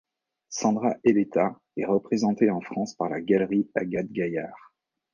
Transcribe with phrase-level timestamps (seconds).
[0.49, 4.73] Sandra Eleta est représentée en France par la Galerie Agathe Gaillard.